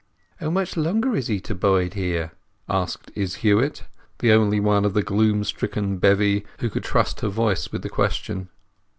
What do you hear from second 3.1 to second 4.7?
Izz Huett, the only